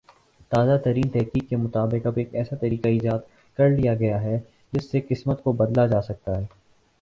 [0.51, 3.19] تازہ ترین تحقیق کے مطابق اب ایک ایسا طریقہ ایجاد
[3.57, 4.37] کر لیا گیا ہے
[4.73, 6.45] جس سے قسمت کو بدلہ جاسکتا ہے